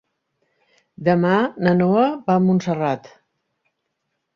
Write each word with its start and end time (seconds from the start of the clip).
Demà 1.09 1.35
na 1.67 1.75
Noa 1.85 2.09
va 2.31 2.41
a 2.41 2.45
Montserrat. 2.49 3.17